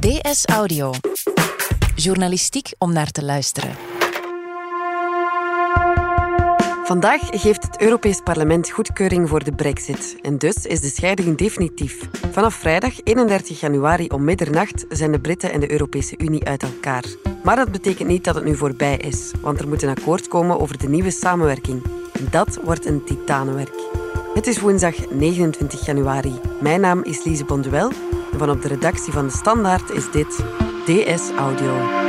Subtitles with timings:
[0.00, 0.92] DS Audio.
[1.94, 3.70] Journalistiek om naar te luisteren.
[6.84, 10.16] Vandaag geeft het Europees Parlement goedkeuring voor de brexit.
[10.22, 12.08] En dus is de scheiding definitief.
[12.30, 17.04] Vanaf vrijdag 31 januari om middernacht zijn de Britten en de Europese Unie uit elkaar.
[17.44, 20.60] Maar dat betekent niet dat het nu voorbij is, want er moet een akkoord komen
[20.60, 21.82] over de nieuwe samenwerking.
[22.12, 23.74] En dat wordt een titanenwerk.
[24.34, 26.32] Het is woensdag 29 januari.
[26.60, 27.92] Mijn naam is Lise Bonduel
[28.32, 30.44] en van op de redactie van De Standaard is dit
[30.84, 32.08] DS Audio.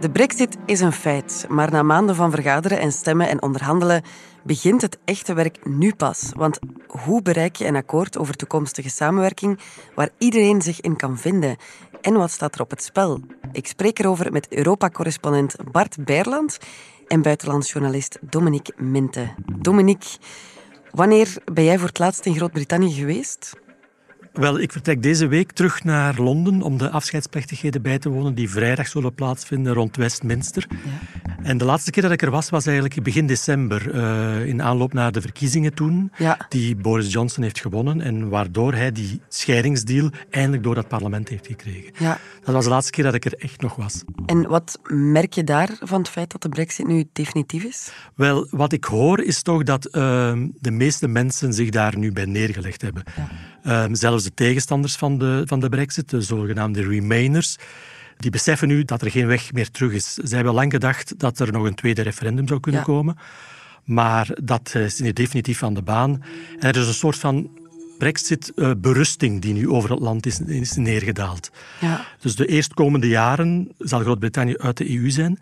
[0.00, 4.02] De brexit is een feit, maar na maanden van vergaderen en stemmen en onderhandelen
[4.42, 6.30] begint het echte werk nu pas.
[6.36, 9.58] Want hoe bereik je een akkoord over toekomstige samenwerking
[9.94, 11.56] waar iedereen zich in kan vinden?
[12.00, 13.20] En wat staat er op het spel?
[13.52, 16.58] Ik spreek erover met Europa-correspondent Bart Beerland
[17.08, 19.34] en buitenlandsjournalist Dominique Minte.
[19.58, 20.18] Dominique,
[20.90, 23.58] wanneer ben jij voor het laatst in Groot-Brittannië geweest?
[24.32, 28.50] Wel, ik vertrek deze week terug naar Londen om de afscheidsplechtigheden bij te wonen die
[28.50, 30.66] vrijdag zullen plaatsvinden rond Westminster.
[30.70, 31.29] Ja.
[31.42, 34.92] En de laatste keer dat ik er was, was eigenlijk begin december, uh, in aanloop
[34.92, 36.46] naar de verkiezingen toen, ja.
[36.48, 41.46] die Boris Johnson heeft gewonnen en waardoor hij die scheidingsdeal eindelijk door dat parlement heeft
[41.46, 41.92] gekregen.
[41.98, 42.18] Ja.
[42.44, 44.02] Dat was de laatste keer dat ik er echt nog was.
[44.26, 47.92] En wat merk je daar van het feit dat de brexit nu definitief is?
[48.14, 49.92] Wel, wat ik hoor is toch dat uh,
[50.60, 53.02] de meeste mensen zich daar nu bij neergelegd hebben.
[53.62, 53.84] Ja.
[53.84, 57.56] Um, zelfs de tegenstanders van de, van de brexit, de zogenaamde remainers,
[58.20, 60.14] die beseffen nu dat er geen weg meer terug is.
[60.14, 63.16] Zij hebben lang gedacht dat er nog een tweede referendum zou kunnen komen.
[63.84, 66.22] Maar dat is nu definitief aan de baan.
[66.58, 67.50] En er is een soort van
[67.98, 71.50] brexit-berusting die nu over het land is, is neergedaald.
[71.80, 72.06] Ja.
[72.20, 75.38] Dus de eerstkomende jaren zal Groot-Brittannië uit de EU zijn.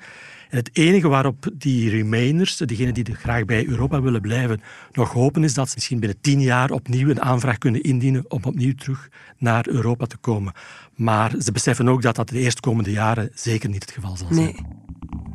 [0.49, 4.61] En het enige waarop die remainers, diegenen die graag bij Europa willen blijven,
[4.93, 8.45] nog hopen is dat ze misschien binnen tien jaar opnieuw een aanvraag kunnen indienen om
[8.45, 10.53] opnieuw terug naar Europa te komen.
[10.95, 14.41] Maar ze beseffen ook dat dat de eerstkomende jaren zeker niet het geval zal zijn.
[14.41, 14.57] Nee.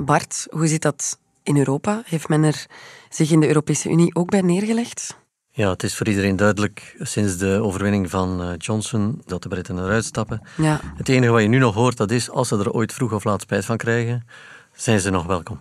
[0.05, 2.01] Bart, hoe zit dat in Europa?
[2.05, 2.65] Heeft men er
[3.09, 5.21] zich in de Europese Unie ook bij neergelegd?
[5.55, 9.77] Ja, het is voor iedereen duidelijk sinds de overwinning van eh, Johnson dat de Britten
[9.77, 10.41] eruit stappen.
[10.57, 10.79] Ja.
[10.95, 13.23] Het enige wat je nu nog hoort, dat is als ze er ooit vroeg of
[13.23, 14.25] laat spijt van krijgen,
[14.73, 15.57] zijn ze nog welkom.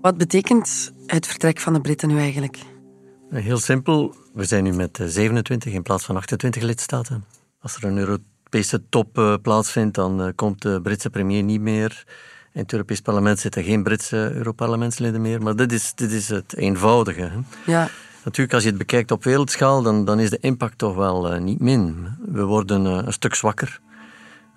[0.00, 2.58] Wat betekent het vertrek van de Britten nu eigenlijk?
[3.30, 4.14] Heel simpel.
[4.32, 7.24] We zijn nu met 27 eh, in plaats van 28 lidstaten.
[7.60, 12.04] Als er een Europese top eh, plaatsvindt, dan eh, komt de Britse premier niet meer.
[12.52, 15.42] In het Europees Parlement zitten geen Britse Europarlementsleden meer.
[15.42, 17.30] Maar dit is, dit is het eenvoudige.
[17.66, 17.88] Ja.
[18.24, 21.60] Natuurlijk, als je het bekijkt op wereldschaal, dan, dan is de impact toch wel niet
[21.60, 22.08] min.
[22.24, 23.80] We worden een stuk zwakker.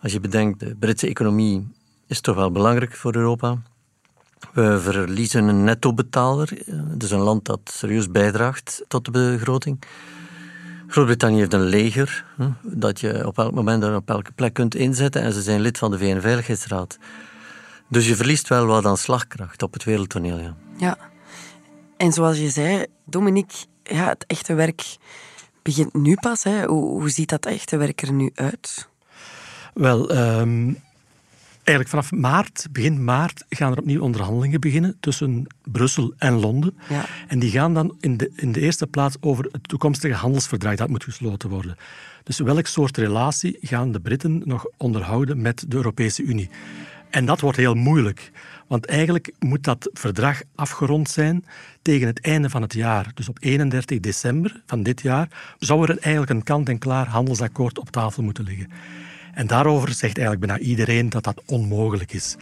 [0.02, 1.68] Als je bedenkt, de Britse economie
[2.08, 3.58] is toch wel belangrijk voor Europa.
[4.54, 6.50] We verliezen een netto-betaler,
[6.98, 9.84] dus een land dat serieus bijdraagt tot de begroting.
[10.88, 12.26] Groot-Brittannië heeft een leger
[12.62, 15.78] dat je op elk moment en op elke plek kunt inzetten en ze zijn lid
[15.78, 16.98] van de VN-veiligheidsraad.
[17.88, 20.38] Dus je verliest wel wat aan slagkracht op het wereldtoneel.
[20.38, 20.56] Ja.
[20.78, 20.98] ja.
[21.98, 24.98] En zoals je zei, Dominique, ja, het echte werk
[25.62, 26.44] begint nu pas.
[26.44, 26.66] Hè.
[26.66, 28.90] Hoe, hoe ziet dat echte werk er nu uit?
[29.74, 30.84] Wel, um,
[31.66, 36.78] Eigenlijk vanaf maart, begin maart, gaan er opnieuw onderhandelingen beginnen tussen Brussel en Londen.
[36.90, 37.06] Ja.
[37.28, 40.90] En die gaan dan in de, in de eerste plaats over het toekomstige handelsverdrag dat
[40.90, 41.76] moet gesloten worden.
[42.24, 46.50] Dus welk soort relatie gaan de Britten nog onderhouden met de Europese Unie?
[47.10, 48.32] En dat wordt heel moeilijk.
[48.68, 51.46] Want eigenlijk moet dat verdrag afgerond zijn
[51.82, 53.12] tegen het einde van het jaar.
[53.14, 58.24] Dus op 31 december van dit jaar zou er eigenlijk een kant-en-klaar handelsakkoord op tafel
[58.24, 58.70] moeten liggen.
[59.36, 62.36] En daarover zegt eigenlijk bijna iedereen dat dat onmogelijk is.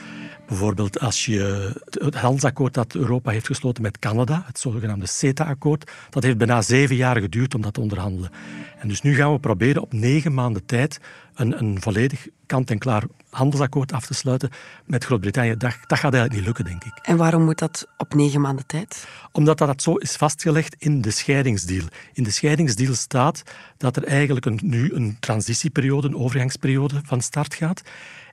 [0.48, 6.24] Bijvoorbeeld als je het handelsakkoord dat Europa heeft gesloten met Canada, het zogenaamde CETA-akkoord, dat
[6.24, 8.32] heeft bijna zeven jaar geduurd om dat te onderhandelen.
[8.80, 11.00] En dus nu gaan we proberen op negen maanden tijd
[11.36, 14.50] een, een volledig kant-en-klaar handelsakkoord af te sluiten
[14.86, 15.58] met Groot-Brittannië.
[15.58, 17.00] Dat, dat gaat eigenlijk niet lukken, denk ik.
[17.02, 19.08] En waarom moet dat op negen maanden tijd?
[19.32, 21.86] Omdat dat zo is vastgelegd in de scheidingsdeal.
[22.14, 23.44] In de scheidingsdeal staat
[23.78, 27.82] dat er eigenlijk een, nu een transitieperiode, een overgangsperiode van start gaat.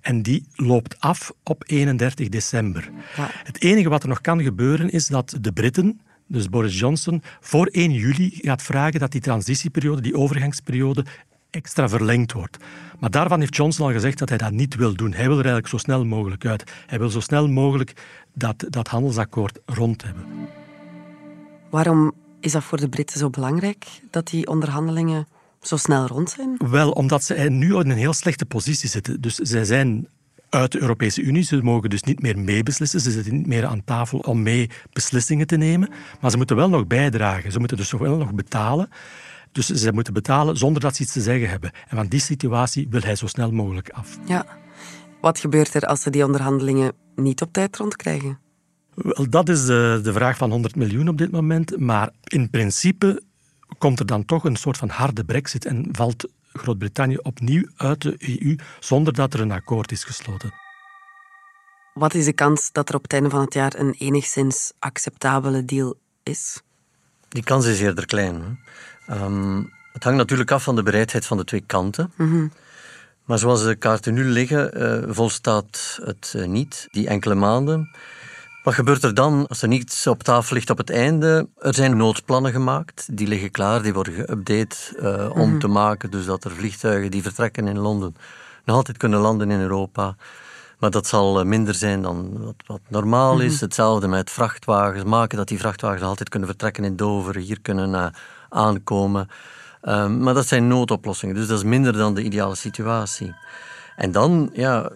[0.00, 2.90] En die loopt af op 31 december.
[3.16, 3.30] Ja.
[3.44, 7.66] Het enige wat er nog kan gebeuren is dat de Britten, dus Boris Johnson, voor
[7.66, 11.04] 1 juli gaat vragen dat die transitieperiode, die overgangsperiode,
[11.50, 12.56] extra verlengd wordt.
[12.98, 15.12] Maar daarvan heeft Johnson al gezegd dat hij dat niet wil doen.
[15.12, 16.72] Hij wil er eigenlijk zo snel mogelijk uit.
[16.86, 17.92] Hij wil zo snel mogelijk
[18.34, 20.24] dat, dat handelsakkoord rond hebben.
[21.70, 25.26] Waarom is dat voor de Britten zo belangrijk dat die onderhandelingen
[25.62, 26.56] zo snel rond zijn?
[26.70, 29.20] Wel, omdat ze nu in een heel slechte positie zitten.
[29.20, 30.08] Dus zij zijn
[30.48, 31.42] uit de Europese Unie.
[31.42, 33.00] Ze mogen dus niet meer meebeslissen.
[33.00, 35.88] Ze zitten niet meer aan tafel om mee beslissingen te nemen.
[36.20, 37.52] Maar ze moeten wel nog bijdragen.
[37.52, 38.88] Ze moeten dus wel nog betalen.
[39.52, 41.70] Dus ze moeten betalen zonder dat ze iets te zeggen hebben.
[41.88, 44.18] En van die situatie wil hij zo snel mogelijk af.
[44.26, 44.46] Ja.
[45.20, 48.38] Wat gebeurt er als ze die onderhandelingen niet op tijd rondkrijgen?
[48.94, 51.78] Wel, dat is de, de vraag van 100 miljoen op dit moment.
[51.78, 53.22] Maar in principe
[53.78, 58.14] komt er dan toch een soort van harde brexit en valt Groot-Brittannië opnieuw uit de
[58.18, 60.54] EU zonder dat er een akkoord is gesloten.
[61.94, 65.64] Wat is de kans dat er op het einde van het jaar een enigszins acceptabele
[65.64, 66.62] deal is?
[67.28, 68.60] Die kans is eerder klein.
[69.12, 72.12] Um, het hangt natuurlijk af van de bereidheid van de twee kanten.
[72.16, 72.52] Mm
[73.24, 77.90] Maar zoals de kaarten nu liggen, uh, volstaat het uh, niet, die enkele maanden.
[78.62, 81.48] Wat gebeurt er dan als er niets op tafel ligt op het einde?
[81.58, 86.10] Er zijn noodplannen gemaakt, die liggen klaar, die worden geüpdate uh, om mm te maken,
[86.10, 88.16] dus dat er vliegtuigen die vertrekken in Londen
[88.64, 90.16] nog altijd kunnen landen in Europa.
[90.78, 93.54] Maar dat zal minder zijn dan wat, wat normaal is.
[93.54, 93.64] Mhm.
[93.64, 95.04] Hetzelfde met vrachtwagens.
[95.04, 98.12] Maken dat die vrachtwagens altijd kunnen vertrekken in Dover, hier kunnen
[98.50, 99.28] aankomen.
[99.82, 103.34] Um, maar dat zijn noodoplossingen, dus dat is minder dan de ideale situatie.
[103.96, 104.90] En dan, ja,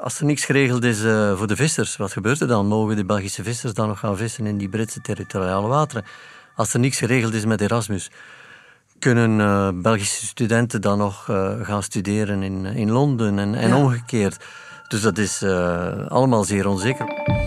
[0.00, 2.66] als er niks geregeld is uh, voor de vissers, wat gebeurt er dan?
[2.66, 6.04] Mogen de Belgische vissers dan nog gaan vissen in die Britse territoriale wateren?
[6.54, 8.10] Als er niks geregeld is met Erasmus,
[8.98, 13.76] kunnen uh, Belgische studenten dan nog uh, gaan studeren in, in Londen en, en ja.
[13.76, 14.44] omgekeerd?
[14.88, 15.42] Dus dat is
[16.08, 17.39] allemaal zeer onzeker.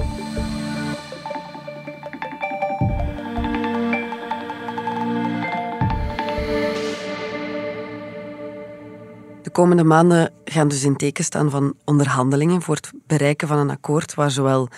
[9.53, 14.13] Komende maanden gaan dus in teken staan van onderhandelingen voor het bereiken van een akkoord
[14.13, 14.69] waar zowel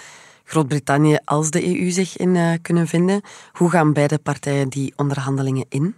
[0.43, 3.21] Groot-Brittannië als de EU zich in uh, kunnen vinden.
[3.51, 5.95] Hoe gaan beide partijen die onderhandelingen in?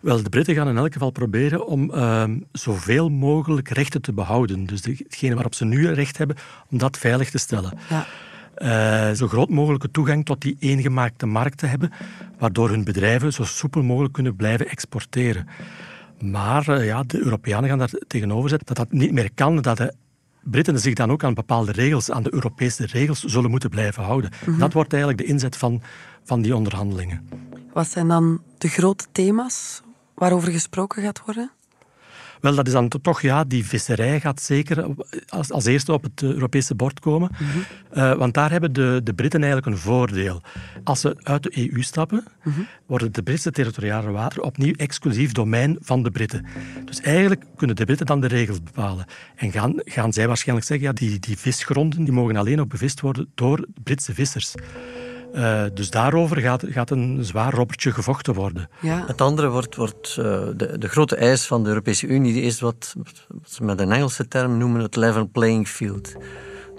[0.00, 4.66] Wel, de Britten gaan in elk geval proberen om uh, zoveel mogelijk rechten te behouden.
[4.66, 6.36] Dus degene waarop ze nu recht hebben,
[6.70, 7.78] om dat veilig te stellen.
[7.88, 8.06] Ja.
[9.10, 11.92] Uh, zo groot mogelijke toegang tot die eengemaakte markt te hebben,
[12.38, 15.48] waardoor hun bedrijven zo soepel mogelijk kunnen blijven exporteren.
[16.20, 19.76] Maar eh, ja, de Europeanen gaan daar tegenover zetten dat dat niet meer kan, dat
[19.76, 19.94] de
[20.42, 24.30] Britten zich dan ook aan bepaalde regels, aan de Europese regels, zullen moeten blijven houden.
[24.46, 24.58] Mhm.
[24.58, 25.82] Dat wordt eigenlijk de inzet van,
[26.24, 27.28] van die onderhandelingen.
[27.72, 29.82] Wat zijn dan de grote thema's
[30.14, 31.50] waarover gesproken gaat worden?
[32.40, 34.86] Wel, dat is dan toch, ja, die visserij gaat zeker
[35.28, 37.30] als, als eerste op het Europese bord komen.
[37.38, 37.64] Mm -hmm.
[38.02, 40.42] uh, want daar hebben de, de Britten eigenlijk een voordeel.
[40.84, 42.66] Als ze uit de EU stappen, mm -hmm.
[42.86, 46.46] worden de Britse territoriale wateren opnieuw exclusief domein van de Britten.
[46.84, 49.04] Dus eigenlijk kunnen de Britten dan de regels bepalen.
[49.36, 53.00] En gaan, gaan zij waarschijnlijk zeggen, ja, die, die visgronden die mogen alleen nog bevist
[53.00, 54.54] worden door Britse vissers.
[55.34, 58.68] Uh, dus daarover gaat, gaat, een zwaar robbertje gevochten worden.
[58.80, 59.04] Ja.
[59.06, 60.24] Het andere wordt, wordt uh,
[60.56, 64.28] de, de, grote eis van de Europese Unie is wat, wat ze met een Engelse
[64.28, 66.14] term noemen het level playing field.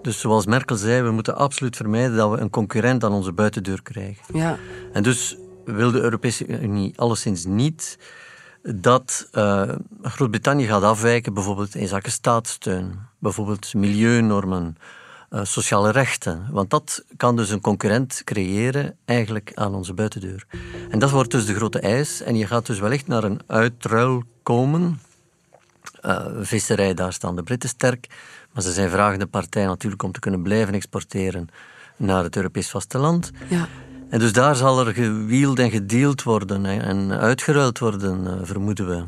[0.01, 3.81] Dus zoals Merkel zei, we moeten absoluut vermijden dat we een concurrent aan onze buitendeur
[3.81, 4.38] krijgen.
[4.38, 4.57] Ja.
[4.94, 7.98] En dus wil de Europese Unie alleszins niet
[8.63, 9.69] dat uh,
[10.01, 14.77] Groot-Brittannië gaat afwijken, bijvoorbeeld in zaken staatssteun, bijvoorbeeld milieunormen,
[15.31, 16.48] uh, sociale rechten.
[16.51, 20.45] Want dat kan dus een concurrent creëren eigenlijk aan onze buitendeur.
[20.89, 22.22] En dat wordt dus de grote eis.
[22.22, 25.00] En je gaat dus wellicht naar een uitruil komen.
[26.06, 28.08] Uh, visserij, daar staan de Britten sterk.
[28.53, 31.48] Maar ze zijn vragende partij natuurlijk om te kunnen blijven exporteren
[31.98, 33.32] naar het Europees vasteland.
[33.48, 33.67] Ja.
[34.10, 39.03] En dus daar zal er gewield en gedeeld worden en uitgeruild worden, uh, vermoeden we.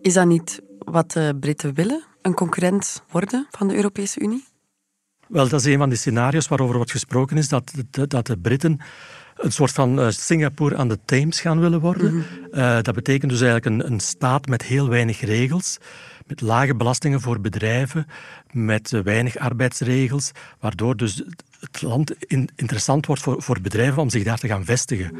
[0.00, 2.02] Is dat niet wat de Britten willen?
[2.22, 4.50] Een concurrent worden van de Europese Unie?
[5.32, 8.36] Wel, dat is een van de scenario's waarover wordt gesproken is, dat de, dat de
[8.36, 8.80] Britten
[9.36, 12.14] een soort van uh, Singapore aan de Thames gaan willen worden.
[12.14, 12.22] Mm
[12.82, 15.78] dat betekent dus eigenlijk een, een, staat met heel weinig regels,
[16.26, 18.06] met lage belastingen voor bedrijven,
[18.50, 21.22] met weinig arbeidsregels, waardoor dus
[21.60, 25.16] het land in, interessant wordt voor, voor bedrijven om zich daar te gaan vestigen.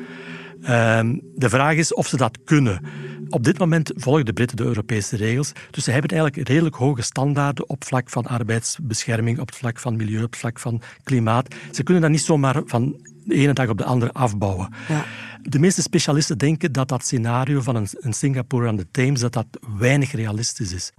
[0.62, 2.80] Ehm, de vraag is of ze dat kunnen.
[3.28, 5.52] Op dit moment volgen de Britten de Europese regels.
[5.70, 9.96] Dus ze hebben eigenlijk redelijk hoge standaarden op vlak van arbeidsbescherming, op het vlak van
[9.96, 11.54] milieu, op het vlak van klimaat.
[11.70, 14.68] Ze kunnen dat niet zomaar van de ene dag op de andere afbouwen.
[14.88, 15.04] Ja.
[15.42, 19.32] De meeste specialisten denken dat dat scenario van een, een Singapore aan de Thames dat
[19.32, 19.46] dat
[19.78, 20.92] weinig realistisch is.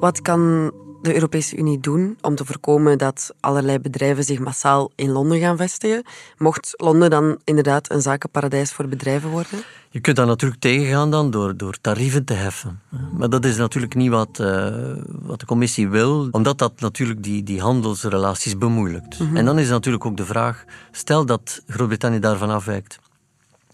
[0.00, 0.72] Wat kan
[1.04, 5.56] de Europese Unie doen om te voorkomen dat allerlei bedrijven zich massaal in Londen gaan
[5.56, 6.04] vestigen?
[6.38, 9.62] Mocht Londen dan inderdaad een zakenparadijs voor bedrijven worden?
[9.90, 12.80] Je kunt dat natuurlijk tegengaan dan door, door tarieven te heffen.
[13.18, 14.68] Maar dat is natuurlijk niet wat, uh,
[15.06, 19.18] wat de commissie wil, omdat dat natuurlijk die, die handelsrelaties bemoeilijkt.
[19.18, 19.36] Mm -hmm.
[19.36, 22.98] En dan is natuurlijk ook de vraag, stel dat Groot-Brittannië daarvan afwijkt,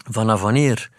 [0.09, 0.89] vanaf wanneer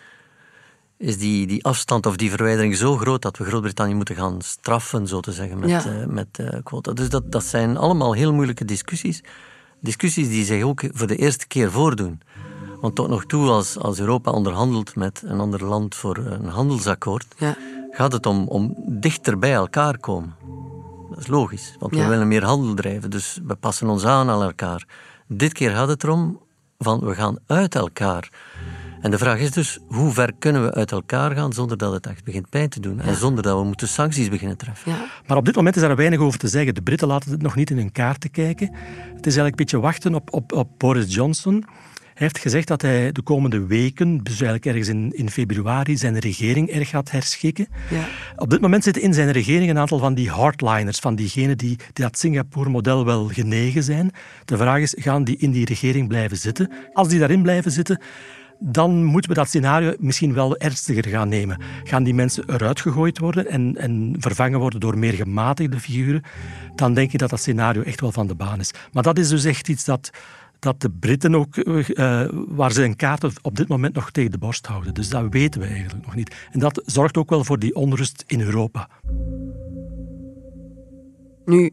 [1.03, 5.07] is die, die afstand of die verwijdering zo groot dat we Groot-Brittannië moeten gaan straffen,
[5.07, 5.85] zo te zeggen, met, Ja.
[5.85, 6.93] eh, met eh, quota.
[6.93, 9.23] Dus dat, dat zijn allemaal heel moeilijke discussies.
[9.81, 12.21] Discussies die zich ook voor de eerste keer voordoen.
[12.81, 17.27] Want tot nog toe, als, als Europa onderhandelt met een ander land voor een handelsakkoord,
[17.37, 17.57] Ja.
[17.91, 20.35] gaat het om, om dichter bij elkaar komen.
[21.11, 22.03] Dat is logisch, want Ja.
[22.03, 24.87] we willen meer handel drijven, dus we passen ons aan aan elkaar.
[25.27, 26.41] Dit keer gaat het erom
[26.79, 28.31] van we gaan uit elkaar.
[29.03, 32.07] En de vraag is dus, hoe ver kunnen we uit elkaar gaan zonder dat het
[32.07, 34.93] echt begint pijn te doen en zonder dat we moeten sancties beginnen treffen.
[34.93, 35.05] Ja.
[35.27, 36.75] Maar op dit moment is daar weinig over te zeggen.
[36.75, 38.67] De Britten laten het nog niet in hun kaarten kijken.
[39.15, 41.65] Het is eigenlijk een beetje wachten op, op, op Boris Johnson.
[42.15, 46.19] Hij heeft gezegd dat hij de komende weken, dus eigenlijk ergens in, in februari, zijn
[46.19, 47.67] regering erg gaat herschikken.
[47.91, 48.05] Ja.
[48.37, 51.77] Op dit moment zitten in zijn regering een aantal van die hardliners, van diegenen die,
[51.93, 54.11] die dat Singapore-model wel genegen zijn.
[54.45, 56.71] De vraag is, gaan die in die regering blijven zitten?
[56.93, 58.01] Als die daarin blijven zitten,
[58.65, 61.63] dan moeten we dat scenario misschien wel ernstiger gaan nemen.
[61.85, 66.23] Gaan die mensen eruit gegooid worden en, en vervangen worden door meer gematigde figuren,
[66.75, 68.71] dan denk ik dat dat scenario echt wel van de baan is.
[68.93, 70.11] Maar dat is dus echt iets dat,
[70.59, 74.39] dat de Britten ook, eh, waar ze een kaart op dit moment nog tegen de
[74.39, 74.95] borst houden.
[74.95, 76.35] Dus dat weten we eigenlijk nog niet.
[76.51, 78.89] En dat zorgt ook wel voor die onrust in Europa.
[81.45, 81.71] Nu,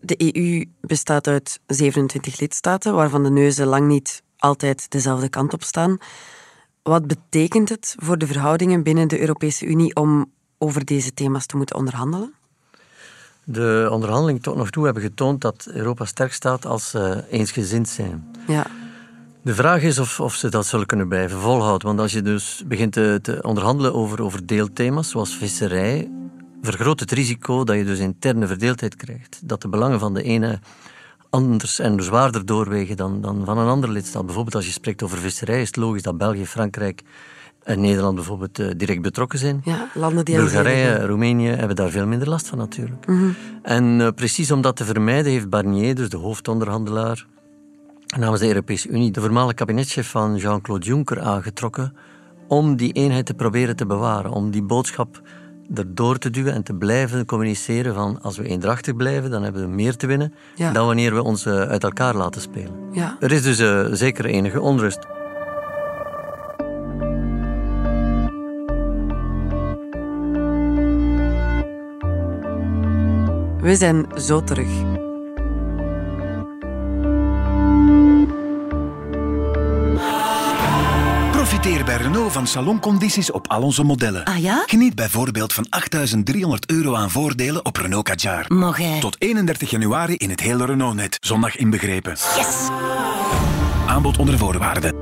[0.00, 5.62] de EU bestaat uit 27 lidstaten, waarvan de neuzen lang niet altijd dezelfde kant op
[5.62, 5.98] staan.
[6.82, 11.56] Wat betekent het voor de verhoudingen binnen de Europese Unie om over deze thema's te
[11.56, 12.34] moeten onderhandelen?
[13.44, 18.30] De onderhandelingen tot nog toe hebben getoond dat Europa sterk staat als ze eensgezind zijn.
[18.46, 18.66] Ja,
[19.42, 21.86] De vraag is of, of ze dat zullen kunnen blijven volhouden.
[21.86, 26.10] Want als je dus begint te, te onderhandelen over, over deelthema's zoals visserij,
[26.62, 29.40] vergroot het risico dat je dus interne verdeeldheid krijgt.
[29.44, 30.58] Dat de belangen van de ene
[31.32, 34.24] anders en zwaarder doorwegen dan, dan van een andere lidstaat.
[34.24, 37.02] Bijvoorbeeld als je spreekt over visserij is het logisch dat België, Frankrijk
[37.62, 39.60] en Nederland bijvoorbeeld eh, direct betrokken zijn.
[39.64, 41.06] ja landen die Bulgarije.
[41.06, 43.06] Roemenië hebben daar veel minder last van natuurlijk.
[43.62, 47.26] En eh, precies om dat te vermijden heeft Barnier, dus de hoofdonderhandelaar,
[48.18, 51.94] namens de Europese Unie, de voormalige kabinetchef van Jean-Claude Juncker aangetrokken
[52.48, 55.22] om die eenheid te proberen te bewaren, om die boodschap
[55.74, 59.68] erdoor te duwen en te blijven communiceren van als we eendrachtig blijven, dan hebben we
[59.68, 60.72] meer te winnen Ja.
[60.72, 62.72] dan wanneer we ons eh, uit elkaar laten spelen.
[62.92, 63.16] Ja.
[63.20, 65.06] Er is dus eh, zeker enige onrust.
[73.60, 74.91] We zijn zo terug.
[82.02, 84.24] Renault van saloncondities op al onze modellen.
[84.24, 84.62] Ah ja?
[84.66, 85.66] Geniet bijvoorbeeld van
[86.36, 88.44] 8.300 euro aan voordelen op Renault Kadjar.
[88.48, 89.00] Mag hij?
[89.00, 92.12] Tot 31 januari in het hele Renault-net, zondag inbegrepen.
[92.12, 92.68] Yes!
[93.86, 94.94] Aanbod onder voorwaarden.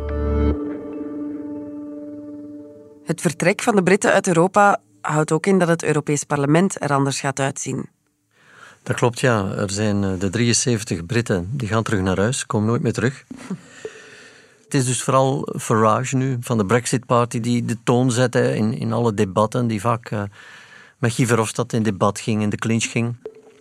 [3.04, 6.92] Het vertrek van de Britten uit Europa houdt ook in dat het Europees Parlement er
[6.92, 7.88] anders gaat uitzien.
[8.82, 9.52] Dat klopt, ja.
[9.56, 13.24] Er zijn eh, de 73 Britten die gaan terug naar huis, komen nooit meer terug.
[14.70, 18.78] Het is dus vooral Farage nu, van de Brexit Party, die de toon zette in,
[18.78, 20.22] in alle debatten, die vaak eh,
[20.98, 23.16] met Guy Verhofstadt in debat ging, in de clinch ging.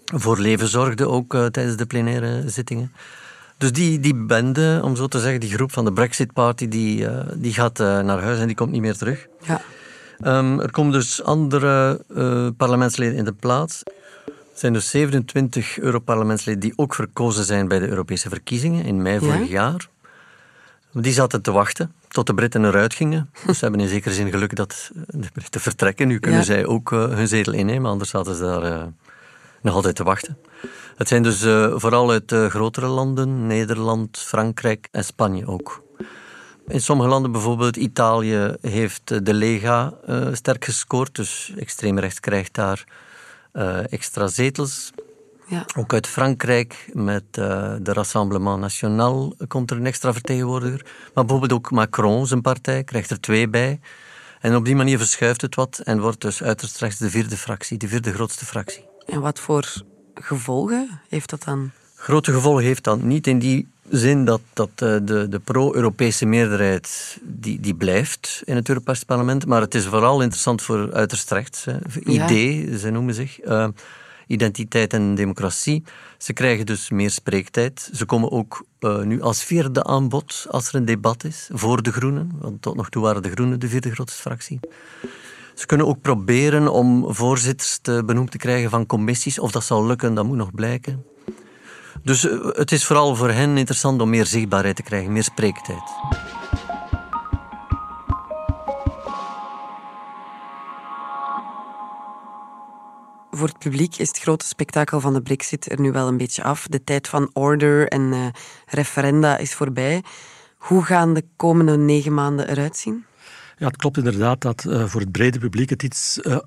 [0.05, 2.91] Voor leven zorgde ook eh, tijdens de plenaire zittingen.
[3.57, 7.07] Dus die, die bende, om zo te zeggen, die groep van de Brexit Party, die,
[7.07, 9.27] eh, die gaat naar huis en die komt niet meer terug.
[9.41, 9.61] Ja.
[10.19, 12.01] Ehm, er komen dus andere
[12.57, 13.83] parlementsleden in de plaats.
[14.25, 19.19] Er zijn dus 27 Europarlementsleden die ook verkozen zijn bij de Europese verkiezingen in mei
[19.19, 19.19] Ja?
[19.19, 19.89] vorig jaar.
[20.93, 23.29] Die zaten te wachten tot de Britten eruit gingen.
[23.45, 26.07] Dus ze hebben in zekere zin geluk dat de Britten vertrekken.
[26.07, 26.45] Nu kunnen Ja.
[26.45, 28.83] zij ook eh, hun zetel innemen, anders zaten ze daar eh,
[29.61, 30.37] nog altijd te wachten.
[30.95, 35.83] Het zijn dus eh, vooral uit eh, grotere landen, Nederland, Frankrijk en Spanje ook.
[36.67, 41.15] In sommige landen, bijvoorbeeld Italië, heeft eh, de Lega eh, sterk gescoord.
[41.15, 42.83] Dus extreem rechts krijgt daar
[43.51, 44.91] eh, extra zetels.
[45.49, 45.65] Ja.
[45.77, 50.85] Ook uit Frankrijk, met eh, de Rassemblement National, komt er een extra vertegenwoordiger.
[51.13, 53.79] Maar bijvoorbeeld ook Macron, zijn partij, krijgt er twee bij.
[54.39, 57.77] En op die manier verschuift het wat en wordt dus uiterst rechts de vierde fractie,
[57.77, 58.85] de vierde grootste fractie.
[59.05, 59.73] En wat voor
[60.13, 61.71] gevolgen heeft dat dan?
[61.95, 67.17] Grote gevolgen heeft dat niet in die zin dat, dat eh, de, de pro-Europese meerderheid
[67.21, 69.45] die, die blijft in het Europees parlement.
[69.45, 71.65] Maar het is vooral interessant voor uiterst rechts.
[71.65, 71.77] hè.
[72.03, 72.29] Ja.
[72.29, 73.39] ID, ze noemen zich.
[73.39, 73.67] eh,
[74.29, 75.83] identiteit en democratie.
[76.17, 77.89] Ze krijgen dus meer spreektijd.
[77.93, 81.81] Ze komen ook eh, nu als vierde aan bod als er een debat is voor
[81.81, 82.31] de Groenen.
[82.39, 84.59] Want tot nog toe waren de Groenen de vierde grootste fractie.
[85.55, 89.39] Ze kunnen ook proberen om voorzitters te benoemd te krijgen van commissies.
[89.39, 91.05] Of dat zal lukken, dat moet nog blijken.
[92.03, 95.83] Dus eh, het is vooral voor hen interessant om meer zichtbaarheid te krijgen, meer spreektijd.
[103.39, 106.43] Voor het publiek is het grote spektakel van de Brexit er nu wel een beetje
[106.43, 106.67] af.
[106.67, 108.27] De tijd van order en uh,
[108.65, 110.03] referenda is voorbij.
[110.57, 113.05] Hoe gaan de komende negen maanden eruit zien?
[113.57, 116.37] Ja, het klopt inderdaad dat uh, voor het brede publiek het iets uh,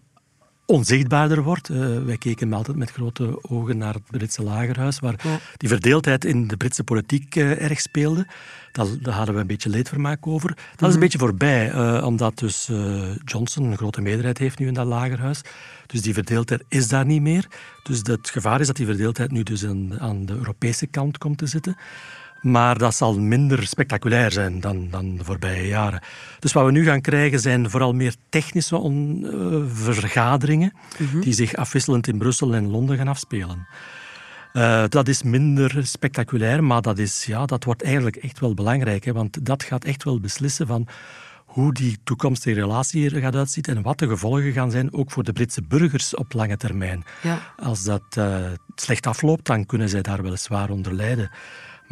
[0.73, 1.69] onzichtbaarder wordt.
[1.69, 5.39] Uh, wij keken altijd met grote ogen naar het Britse lagerhuis, waar ja.
[5.57, 8.27] die verdeeldheid in de Britse politiek uh, erg speelde.
[8.73, 10.49] Dat, daar hadden we een beetje leedvermaak over.
[10.49, 10.73] Dat mm -hmm.
[10.77, 11.01] is een mhm.
[11.01, 12.71] beetje voorbij, uh, omdat dus
[13.25, 15.41] Johnson een grote meerderheid heeft nu in dat lagerhuis.
[15.87, 17.47] Dus die verdeeldheid is daar niet meer.
[17.83, 21.39] Dus het gevaar is dat die verdeeldheid nu dus aan, aan de Europese kant komt
[21.39, 21.77] te zitten.
[22.43, 26.03] Maar dat zal minder spectaculair zijn dan, dan de voorbije jaren.
[26.39, 31.21] Dus wat we nu gaan krijgen zijn vooral meer technische on, uh, vergaderingen mm -hmm.
[31.21, 33.67] die zich afwisselend in Brussel en Londen gaan afspelen.
[34.53, 39.05] Uh, dat is minder spectaculair, maar dat, is, ja, dat wordt eigenlijk echt wel belangrijk.
[39.05, 40.89] Hè, want dat gaat echt wel beslissen van
[41.53, 45.23] hoe die toekomstige relatie er gaat uitzien en wat de gevolgen gaan zijn, ook voor
[45.23, 47.05] de Britse burgers op lange termijn.
[47.23, 47.39] Ja.
[47.57, 48.37] Als dat uh,
[48.75, 51.31] slecht afloopt, dan kunnen zij daar weliswaar onder lijden.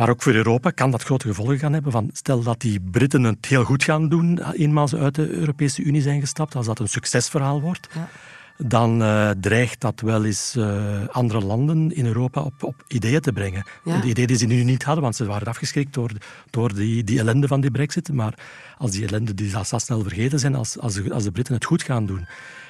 [0.00, 1.92] Maar ook voor Europa kan dat grote gevolgen gaan hebben.
[1.92, 5.83] Van, stel dat die Britten het heel goed gaan doen, eenmaal ze uit de Europese
[5.83, 8.09] Unie zijn gestapt, als dat een succesverhaal wordt, ja.
[8.57, 13.33] dan uh, dreigt dat wel eens uh, andere landen in Europa op, op ideeën te
[13.33, 13.64] brengen.
[13.85, 14.00] Ja.
[14.00, 16.11] De ideeën die ze nu niet hadden, want ze waren afgeschrikt door,
[16.50, 18.12] door die, die ellende van die brexit.
[18.12, 18.35] Maar
[18.78, 21.64] als die ellende die zal snel vergeten zijn, als, als, de, als de Britten het
[21.64, 22.26] goed gaan doen.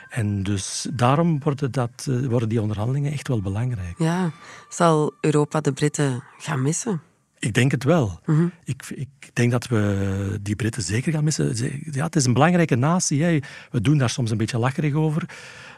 [0.09, 3.99] En dus daarom worden, dat, uh, worden die onderhandelingen echt wel belangrijk.
[3.99, 4.31] Ja,
[4.69, 7.09] zal Europa de Britten gaan missen?
[7.41, 8.21] Ik denk het wel.
[8.27, 8.53] Mm -hmm.
[8.65, 11.55] ik, ik, denk dat we die Britten zeker gaan missen.
[11.91, 13.23] Ja, het is een belangrijke natie.
[13.23, 13.39] Hè.
[13.71, 15.23] We doen daar soms een beetje lacherig over.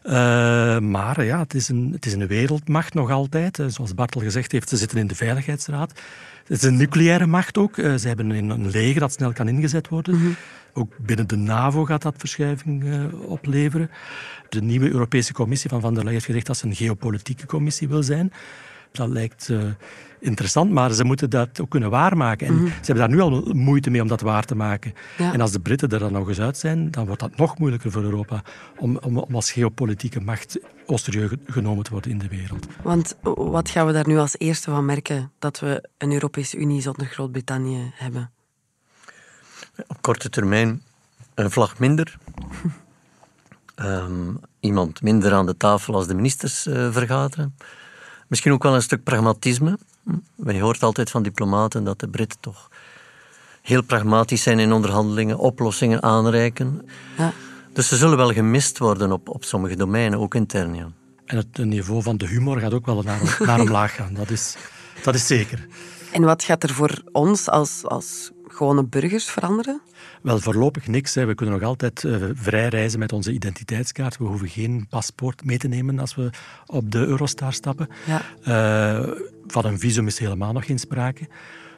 [0.04, 0.12] Uh,
[0.78, 3.62] maar ja, het is, een, het is een wereldmacht nog altijd.
[3.66, 6.00] Zoals Bartel gezegd heeft, ze zitten in de Veiligheidsraad.
[6.45, 7.76] Het is een nucleaire macht ook.
[7.76, 10.14] Uh, ze hebben een, een, leger dat snel kan ingezet worden.
[10.14, 10.37] Mm -hmm.
[10.73, 13.90] Ook binnen de NAVO gaat dat verschuiving uh, opleveren.
[14.49, 17.88] De nieuwe Europese Commissie van Van der Leyen heeft gezegd dat ze een geopolitieke commissie
[17.88, 18.33] wil zijn.
[18.92, 19.62] Dat lijkt uh,
[20.18, 22.46] interessant, maar ze moeten dat ook kunnen waarmaken.
[22.46, 22.68] En mm -hmm.
[22.68, 24.92] ze hebben daar nu al moeite mee om dat waar te maken.
[25.18, 25.33] Ja.
[25.33, 27.90] En als de Britten er dan nog eens uit zijn, dan wordt dat nog moeilijker
[27.90, 28.42] voor Europa
[28.78, 32.66] om, om, om als geopolitieke macht serieus genomen te worden in de wereld.
[32.83, 36.81] Want wat gaan we daar nu als eerste van merken dat we een Europese Unie
[36.81, 38.31] zonder Groot-Brittannië hebben?
[39.87, 40.83] Op korte termijn
[41.35, 42.18] een vlag minder.
[43.76, 47.57] um, iemand minder aan de tafel als de ministers uh, vergaderen.
[48.33, 49.79] Misschien ook wel een stuk pragmatisme.
[50.47, 52.71] Je hoort altijd van diplomaten dat de Britten toch
[53.62, 56.88] heel pragmatisch zijn in onderhandelingen, oplossingen aanreiken.
[57.18, 57.33] Ja.
[57.73, 60.75] Dus ze zullen wel gemist worden op, op sommige domeinen, ook intern.
[60.75, 60.88] Ja.
[61.25, 64.57] En het niveau van de humor gaat ook wel naar, naar omlaag gaan, dat is,
[65.03, 65.66] dat is zeker.
[66.12, 69.81] En wat gaat er voor ons als, als gewone burgers veranderen?
[70.22, 71.14] Wel, voorlopig niks.
[71.14, 71.26] Hè.
[71.26, 74.18] We kunnen nog altijd uh, vrij reizen met onze identiteitskaart.
[74.18, 76.30] We hoeven geen paspoort mee te nemen als we
[76.66, 77.88] op de Eurostar stappen.
[78.06, 78.22] Ja.
[79.00, 79.12] Uh,
[79.46, 81.28] van een visum is helemaal nog geen sprake.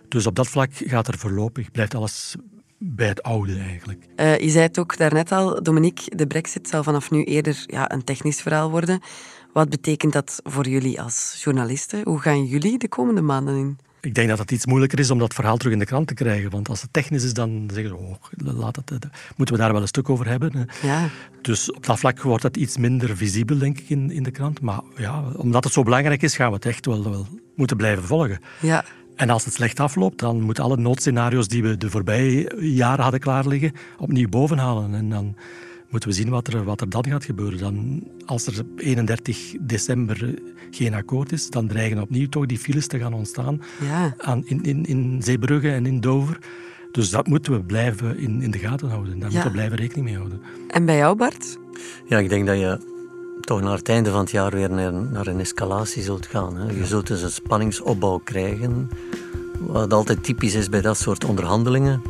[0.09, 2.35] Dus op dat vlak gaat er voorlopig, blijft alles
[2.78, 4.04] bij het oude eigenlijk.
[4.16, 7.92] Uh, je zei het ook daarnet al, Dominique, de brexit zal vanaf nu eerder ja,
[7.92, 9.00] een technisch verhaal worden.
[9.52, 12.00] Wat betekent dat voor jullie als journalisten?
[12.04, 13.78] Hoe gaan jullie de komende maanden in?
[14.05, 16.14] Ik denk dat het iets moeilijker is om dat verhaal terug in de krant te
[16.14, 16.51] krijgen.
[16.51, 18.90] Want als het technisch is, dan zeggen ze, oh, laat het,
[19.37, 20.69] moeten we daar wel een stuk over hebben.
[20.83, 21.09] Ja.
[21.43, 24.61] Dus op dat vlak wordt het iets minder visibel, denk ik, in, in de krant.
[24.61, 28.05] Maar ja, omdat het zo belangrijk is, gaan we het echt wel, wel moeten blijven
[28.05, 28.40] volgen.
[28.61, 28.85] Ja.
[29.17, 33.21] En als het slecht afloopt, dan moeten alle noodscenario's die we de voorbije jaren hadden
[33.21, 34.95] klaarliggen, opnieuw bovenhalen.
[34.95, 35.37] En dan
[35.90, 37.59] moeten we zien wat er, wat er dan gaat gebeuren.
[37.59, 40.35] Dan, als er 31 december
[40.70, 44.14] geen akkoord is, dan dreigen opnieuw toch die files te gaan ontstaan ja.
[44.18, 46.38] aan, in, in, in Zeebrugge en in Dover.
[46.92, 49.18] Dus dat moeten we blijven in, in de gaten houden.
[49.18, 49.35] Daar ja.
[49.35, 50.40] moeten we blijven rekening mee houden.
[50.68, 51.59] En bij jou, Bart?
[52.07, 52.92] Ja, ik denk dat je
[53.40, 56.57] toch naar het einde van het jaar weer naar, naar een escalatie zult gaan.
[56.57, 56.73] Hè.
[56.73, 58.88] Je zult dus een spanningsopbouw krijgen,
[59.59, 62.03] wat altijd typisch is bij dat soort onderhandelingen.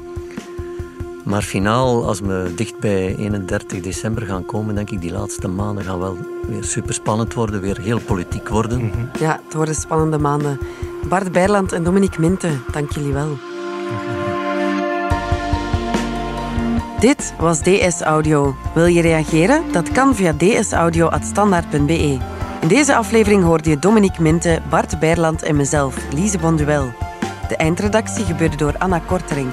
[1.25, 5.85] Maar finaal, als we dicht bij 31 december gaan komen, denk ik die laatste maanden
[5.85, 6.17] gaan wel
[6.49, 8.81] weer super spannend worden, weer heel politiek worden.
[8.81, 9.09] Mm -hmm.
[9.19, 10.59] Ja, het worden spannende maanden.
[11.09, 13.39] Bart Bijrland en Dominique Minte, dank jullie wel.
[17.01, 18.57] Dit was DS Audio.
[18.75, 19.63] Wil je reageren?
[19.73, 22.19] Dat kan via dsaudio.standaard.be.
[22.61, 26.93] In deze aflevering hoorde je Dominique Minte, Bart Bijrland en mezelf, Lise Bonduel.
[27.49, 29.53] De eindredactie gebeurde door Anna Korterink.